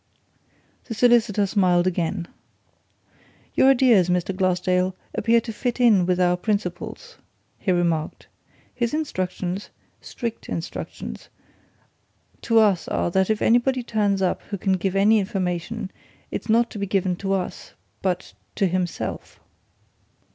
[0.85, 2.27] The solicitor smiled again.
[3.53, 4.35] "Your ideas, Mr.
[4.35, 7.17] Glassdale, appear to fit in with our principal's,"
[7.59, 8.25] he remarked.
[8.73, 9.69] "His instructions
[10.01, 11.29] strict instructions
[12.41, 15.91] to us are that if anybody turns up who can give any information,
[16.31, 19.39] it's not to be given to us, but to himself!"